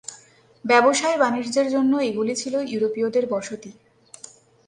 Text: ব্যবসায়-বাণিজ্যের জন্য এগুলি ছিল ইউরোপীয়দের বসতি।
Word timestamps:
ব্যবসায়-বাণিজ্যের 0.65 1.67
জন্য 1.69 1.93
এগুলি 2.01 2.33
ছিল 2.35 2.53
ইউরোপীয়দের 2.71 3.25
বসতি। 3.27 3.71